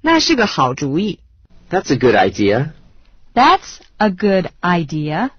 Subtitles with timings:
[0.00, 1.20] 那是个好主意。
[1.70, 2.72] That's a good idea.
[3.34, 5.30] That's a good idea.